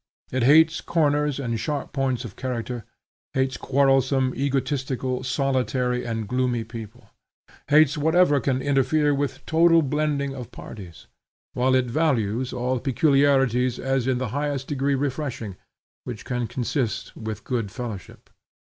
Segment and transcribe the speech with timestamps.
[0.31, 2.85] It hates corners and sharp points of character,
[3.35, 7.11] hates quarrelsome, egotistical, solitary, and gloomy people;
[7.67, 11.05] hates whatever can interfere with total blending of parties;
[11.53, 15.55] whilst it values all peculiarities as in the highest degree refreshing,
[16.03, 18.31] which can consist with good fellowship.